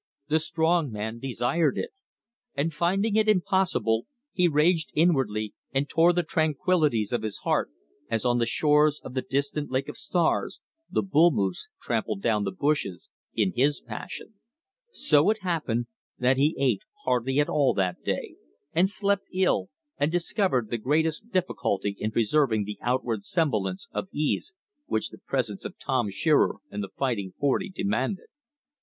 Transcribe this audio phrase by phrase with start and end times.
[0.29, 1.91] The strong man desired it.
[2.55, 7.69] And finding it impossible, he raged inwardly and tore the tranquillities of his heart,
[8.09, 10.59] as on the shores of the distant Lake of Stars,
[10.89, 14.33] the bull moose trampled down the bushes in his passion.
[14.89, 15.85] So it happened
[16.17, 18.37] that he ate hardly at all that day,
[18.73, 24.51] and slept ill, and discovered the greatest difficulty in preserving the outward semblance of ease
[24.87, 28.25] which the presence of Tim Shearer and the Fighting Forty demanded.